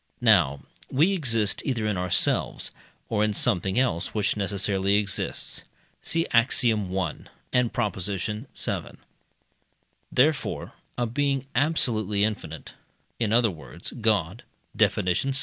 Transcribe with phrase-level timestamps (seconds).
[0.21, 2.71] Now we exist either in ourselves,
[3.07, 5.61] or in something else which necessarily exists
[6.01, 6.97] (see Axiom.
[6.97, 7.15] i.
[7.53, 7.97] and Prop.
[7.97, 8.47] vii.).
[10.11, 12.73] Therefore a being absolutely infinite
[13.19, 14.41] in other words, God
[14.75, 14.95] (Def.
[14.95, 15.33] vi.)